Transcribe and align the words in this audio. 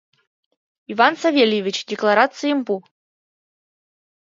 Иван 0.91 1.13
Савельевич, 1.21 1.77
декларациетым 1.89 2.59
пу. 2.67 2.75